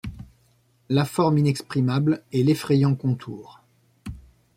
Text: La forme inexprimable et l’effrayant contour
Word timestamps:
La 0.89 1.05
forme 1.05 1.37
inexprimable 1.37 2.23
et 2.31 2.41
l’effrayant 2.43 2.95
contour 2.95 3.61